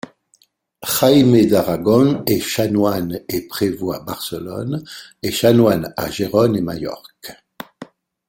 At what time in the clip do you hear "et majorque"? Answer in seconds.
6.57-7.33